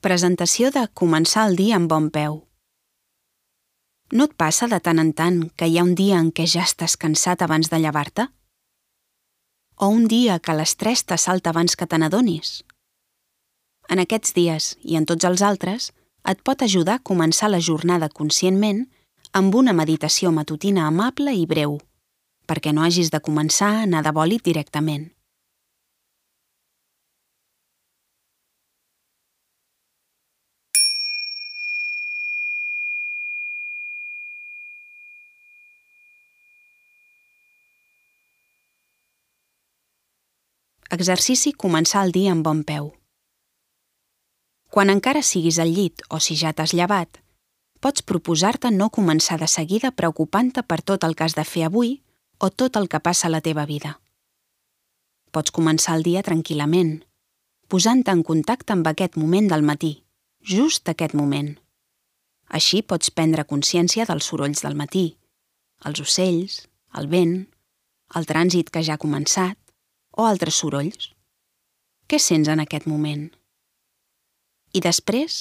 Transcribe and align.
Presentació 0.00 0.70
de 0.72 0.86
començar 0.96 1.42
el 1.50 1.58
dia 1.58 1.76
amb 1.76 1.90
bon 1.92 2.06
peu. 2.08 2.38
No 4.16 4.26
et 4.30 4.32
passa 4.42 4.64
de 4.72 4.78
tant 4.80 4.96
en 5.02 5.10
tant 5.12 5.42
que 5.60 5.66
hi 5.68 5.76
ha 5.76 5.84
un 5.84 5.92
dia 5.98 6.16
en 6.24 6.30
què 6.32 6.46
ja 6.48 6.62
estàs 6.64 6.94
cansat 7.02 7.44
abans 7.44 7.68
de 7.68 7.76
llevar-te? 7.82 8.24
O 9.76 9.90
un 9.92 10.08
dia 10.08 10.38
que 10.40 10.56
l'estrès 10.56 11.04
t'assalta 11.04 11.52
abans 11.52 11.76
que 11.76 11.84
te 11.84 12.00
n'adonis? 12.00 12.54
En 13.92 14.00
aquests 14.00 14.32
dies, 14.32 14.70
i 14.80 14.96
en 14.96 15.04
tots 15.04 15.28
els 15.28 15.44
altres, 15.44 15.92
et 16.24 16.40
pot 16.48 16.64
ajudar 16.64 16.96
a 16.96 17.06
començar 17.12 17.52
la 17.52 17.60
jornada 17.60 18.08
conscientment 18.08 18.86
amb 19.36 19.54
una 19.54 19.76
meditació 19.76 20.32
matutina 20.32 20.88
amable 20.88 21.36
i 21.36 21.44
breu, 21.44 21.76
perquè 22.48 22.72
no 22.72 22.88
hagis 22.88 23.12
de 23.12 23.20
començar 23.20 23.74
a 23.74 23.82
anar 23.84 24.06
de 24.08 24.16
bòlit 24.16 24.48
directament. 24.48 25.10
Exercici 40.90 41.52
començar 41.54 42.00
el 42.02 42.10
dia 42.10 42.32
amb 42.34 42.42
bon 42.42 42.64
peu. 42.66 42.88
Quan 44.74 44.90
encara 44.90 45.20
siguis 45.22 45.60
al 45.62 45.70
llit 45.70 46.02
o 46.10 46.18
si 46.18 46.34
ja 46.40 46.50
t'has 46.50 46.72
llevat, 46.74 47.20
pots 47.78 48.02
proposar-te 48.02 48.72
no 48.74 48.88
començar 48.90 49.36
de 49.38 49.46
seguida 49.46 49.92
preocupant-te 49.94 50.64
per 50.66 50.80
tot 50.82 51.06
el 51.06 51.14
que 51.14 51.28
has 51.28 51.36
de 51.38 51.44
fer 51.46 51.62
avui 51.68 51.92
o 52.42 52.50
tot 52.50 52.74
el 52.80 52.90
que 52.90 52.98
passa 52.98 53.28
a 53.28 53.30
la 53.30 53.40
teva 53.40 53.68
vida. 53.70 54.00
Pots 55.30 55.54
començar 55.54 55.94
el 55.94 56.02
dia 56.02 56.24
tranquil·lament, 56.26 57.04
posant-te 57.70 58.10
en 58.10 58.26
contacte 58.26 58.74
amb 58.74 58.90
aquest 58.90 59.14
moment 59.14 59.46
del 59.46 59.62
matí, 59.62 59.92
just 60.42 60.90
aquest 60.90 61.14
moment. 61.14 61.54
Així 62.50 62.82
pots 62.82 63.14
prendre 63.14 63.46
consciència 63.46 64.10
dels 64.10 64.26
sorolls 64.26 64.66
del 64.66 64.74
matí, 64.74 65.06
els 65.86 66.02
ocells, 66.02 66.64
el 66.98 67.06
vent, 67.06 67.44
el 68.18 68.26
trànsit 68.26 68.74
que 68.74 68.82
ja 68.82 68.98
ha 68.98 69.04
començat, 69.06 69.59
o 70.20 70.26
altres 70.28 70.60
sorolls? 70.60 71.10
Què 72.10 72.18
sents 72.20 72.50
en 72.52 72.60
aquest 72.60 72.86
moment? 72.90 73.30
I 74.76 74.82
després? 74.84 75.40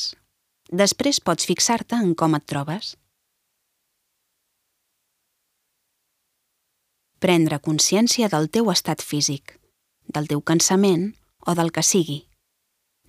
Després 0.71 1.19
pots 1.19 1.47
fixar-te 1.49 1.97
en 1.99 2.15
com 2.15 2.37
et 2.37 2.45
trobes. 2.47 2.93
Prendre 7.19 7.59
consciència 7.59 8.29
del 8.31 8.47
teu 8.47 8.69
estat 8.71 9.03
físic, 9.03 9.57
del 10.07 10.29
teu 10.31 10.41
cansament 10.41 11.09
o 11.43 11.55
del 11.59 11.73
que 11.75 11.83
sigui. 11.83 12.21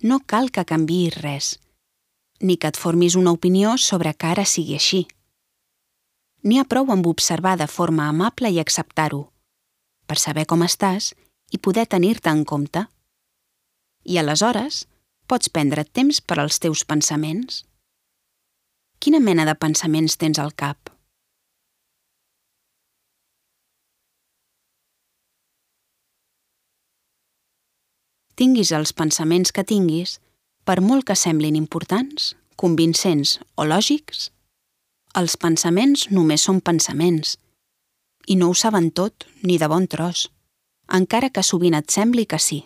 No 0.03 0.19
cal 0.25 0.51
que 0.51 0.67
canviïs 0.67 1.15
res, 1.21 1.55
ni 2.41 2.57
que 2.57 2.73
et 2.73 2.79
formis 2.81 3.15
una 3.15 3.31
opinió 3.37 3.77
sobre 3.77 4.11
que 4.13 4.33
ara 4.33 4.45
sigui 4.45 4.75
així. 4.75 5.05
N'hi 6.43 6.57
ha 6.57 6.67
prou 6.67 6.89
amb 6.91 7.07
observar 7.07 7.55
de 7.61 7.69
forma 7.69 8.09
amable 8.09 8.49
i 8.49 8.59
acceptar-ho, 8.59 9.27
per 10.09 10.17
saber 10.17 10.47
com 10.49 10.65
estàs 10.65 11.13
i 11.51 11.59
poder 11.59 11.85
tenir-te 11.87 12.31
en 12.31 12.45
compte. 12.45 12.85
I 14.03 14.17
aleshores 14.17 14.85
pots 15.27 15.51
prendre 15.51 15.83
temps 15.85 16.21
per 16.23 16.39
als 16.39 16.59
teus 16.63 16.83
pensaments. 16.87 17.61
Quina 18.99 19.19
mena 19.19 19.45
de 19.47 19.55
pensaments 19.55 20.17
tens 20.17 20.39
al 20.39 20.55
cap? 20.55 20.91
Tinguis 28.35 28.71
els 28.73 28.93
pensaments 28.97 29.51
que 29.53 29.63
tinguis, 29.67 30.17
per 30.65 30.79
molt 30.81 31.05
que 31.05 31.15
semblin 31.19 31.57
importants, 31.59 32.31
convincents 32.57 33.37
o 33.59 33.67
lògics, 33.67 34.29
els 35.19 35.35
pensaments 35.37 36.07
només 36.09 36.45
són 36.47 36.61
pensaments 36.63 37.35
i 38.31 38.37
no 38.39 38.51
ho 38.51 38.55
saben 38.55 38.91
tot 38.95 39.25
ni 39.43 39.57
de 39.59 39.67
bon 39.67 39.87
tros 39.91 40.29
encara 40.91 41.29
que 41.29 41.43
sovint 41.43 41.77
et 41.77 41.89
sembli 41.89 42.25
que 42.27 42.39
sí. 42.39 42.59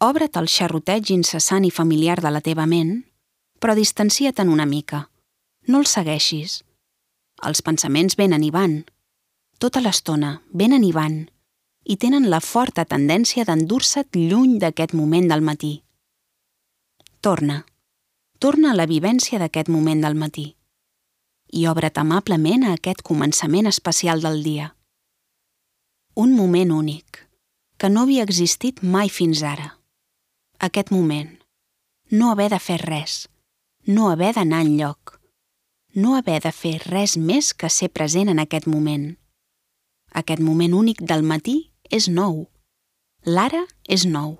Obre't 0.00 0.36
al 0.36 0.48
xerroteig 0.48 1.12
incessant 1.12 1.64
i 1.64 1.72
familiar 1.72 2.18
de 2.20 2.32
la 2.32 2.42
teva 2.44 2.66
ment, 2.66 3.04
però 3.60 3.74
distancia't 3.76 4.48
una 4.48 4.66
mica. 4.66 5.08
No 5.68 5.80
el 5.80 5.86
segueixis. 5.86 6.62
Els 7.42 7.62
pensaments 7.62 8.16
venen 8.16 8.44
i 8.44 8.50
van. 8.50 8.84
Tota 9.58 9.80
l'estona 9.80 10.40
venen 10.52 10.84
i 10.84 10.92
van 10.92 11.26
i 11.86 11.96
tenen 11.96 12.28
la 12.28 12.40
forta 12.40 12.84
tendència 12.84 13.44
d'endur-se't 13.46 14.16
lluny 14.18 14.58
d'aquest 14.58 14.92
moment 14.92 15.28
del 15.30 15.40
matí. 15.40 15.82
Torna. 17.20 17.64
Torna 18.38 18.72
a 18.72 18.76
la 18.76 18.86
vivència 18.86 19.38
d'aquest 19.38 19.68
moment 19.72 20.02
del 20.02 20.14
matí 20.14 20.52
i 21.56 21.66
obre't 21.70 22.00
amablement 22.00 22.64
a 22.66 22.72
aquest 22.74 23.02
començament 23.06 23.68
especial 23.70 24.20
del 24.20 24.42
dia 24.42 24.75
un 26.16 26.32
moment 26.34 26.72
únic, 26.72 27.28
que 27.76 27.90
no 27.92 28.06
havia 28.06 28.24
existit 28.24 28.80
mai 28.80 29.10
fins 29.12 29.42
ara. 29.44 29.74
Aquest 30.58 30.88
moment. 30.90 31.34
No 32.08 32.30
haver 32.32 32.48
de 32.48 32.58
fer 32.58 32.78
res, 32.80 33.26
no 33.84 34.08
haver 34.08 34.30
d'anar 34.38 34.62
enlloc, 34.64 35.18
no 35.92 36.14
haver 36.16 36.38
de 36.40 36.52
fer 36.56 36.78
res 36.86 37.18
més 37.20 37.52
que 37.52 37.68
ser 37.68 37.90
present 37.92 38.32
en 38.32 38.40
aquest 38.40 38.64
moment. 38.64 39.18
Aquest 40.16 40.40
moment 40.40 40.72
únic 40.78 41.02
del 41.04 41.20
matí 41.20 41.56
és 41.92 42.08
nou. 42.08 42.46
L'ara 43.28 43.66
és 43.84 44.08
nou. 44.08 44.38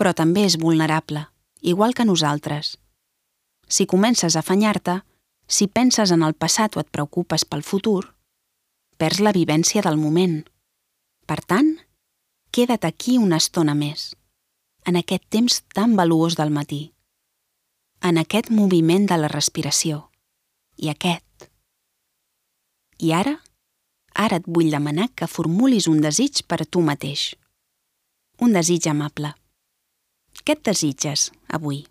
Però 0.00 0.14
també 0.16 0.46
és 0.48 0.56
vulnerable, 0.56 1.26
igual 1.60 1.92
que 1.92 2.08
nosaltres. 2.08 2.78
Si 3.68 3.84
comences 3.84 4.32
a 4.36 4.40
afanyar-te, 4.40 5.02
si 5.46 5.68
penses 5.68 6.10
en 6.10 6.24
el 6.24 6.32
passat 6.32 6.76
o 6.76 6.80
et 6.80 6.88
preocupes 6.88 7.44
pel 7.44 7.60
futur, 7.60 8.14
perds 8.98 9.20
la 9.20 9.32
vivència 9.32 9.82
del 9.82 9.98
moment. 10.00 10.42
Per 11.26 11.38
tant, 11.48 11.70
queda't 12.52 12.86
aquí 12.86 13.18
una 13.18 13.38
estona 13.40 13.74
més, 13.74 14.12
en 14.84 14.98
aquest 15.00 15.24
temps 15.30 15.62
tan 15.74 15.96
valuós 15.96 16.36
del 16.36 16.52
matí, 16.54 16.82
en 18.02 18.18
aquest 18.18 18.50
moviment 18.50 19.06
de 19.06 19.18
la 19.18 19.30
respiració, 19.32 20.08
i 20.76 20.90
aquest. 20.90 21.48
I 22.98 23.14
ara, 23.16 23.36
ara 24.14 24.40
et 24.42 24.46
vull 24.46 24.70
demanar 24.74 25.08
que 25.14 25.30
formulis 25.30 25.88
un 25.90 26.02
desig 26.02 26.44
per 26.46 26.60
a 26.62 26.68
tu 26.68 26.82
mateix. 26.82 27.32
Un 28.42 28.52
desig 28.52 28.88
amable. 28.90 29.32
Què 30.42 30.56
et 30.58 30.62
desitges 30.66 31.30
avui? 31.48 31.84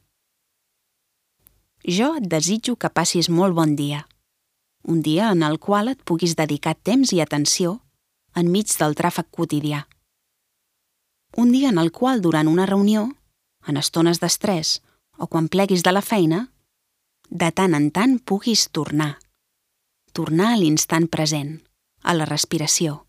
Jo 1.88 2.14
et 2.20 2.28
desitjo 2.30 2.76
que 2.76 2.92
passis 2.94 3.30
molt 3.30 3.56
bon 3.58 3.76
dia 3.76 4.06
un 4.84 5.02
dia 5.02 5.32
en 5.32 5.44
el 5.44 5.60
qual 5.60 5.92
et 5.92 6.02
puguis 6.04 6.36
dedicar 6.36 6.76
temps 6.76 7.14
i 7.14 7.22
atenció 7.22 7.80
enmig 8.36 8.72
del 8.80 8.96
tràfic 8.96 9.28
quotidià. 9.32 9.86
Un 11.38 11.52
dia 11.52 11.70
en 11.70 11.80
el 11.80 11.92
qual, 11.92 12.22
durant 12.22 12.48
una 12.48 12.66
reunió, 12.66 13.10
en 13.68 13.78
estones 13.78 14.20
d'estrès 14.20 14.80
o 15.18 15.28
quan 15.28 15.48
pleguis 15.48 15.84
de 15.84 15.92
la 15.92 16.02
feina, 16.02 16.48
de 17.30 17.52
tant 17.52 17.76
en 17.78 17.92
tant 17.92 18.18
puguis 18.20 18.68
tornar. 18.72 19.20
Tornar 20.12 20.52
a 20.54 20.58
l'instant 20.60 21.08
present, 21.08 21.62
a 22.04 22.14
la 22.14 22.26
respiració, 22.28 23.06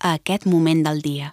a 0.00 0.12
aquest 0.18 0.44
moment 0.44 0.82
del 0.84 1.00
dia. 1.00 1.32